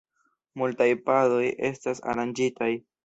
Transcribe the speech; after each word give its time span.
Multaj 0.61 0.87
padoj 1.09 1.43
estas 1.69 2.03
aranĝitaj. 2.15 2.71